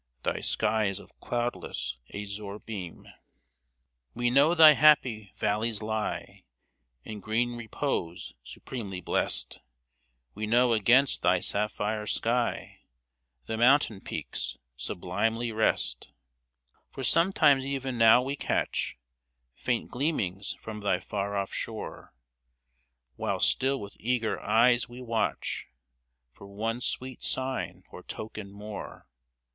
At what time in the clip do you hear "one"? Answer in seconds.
26.47-26.81